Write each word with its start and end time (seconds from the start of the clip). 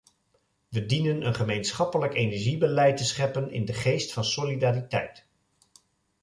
We 0.69 0.85
dienen 0.85 1.25
een 1.25 1.35
gemeenschappelijk 1.35 2.13
energiebeleid 2.13 2.97
te 2.97 3.03
scheppen 3.05 3.51
in 3.51 3.65
de 3.65 3.73
geest 3.73 4.13
van 4.13 4.23
solidariteit. 4.25 5.27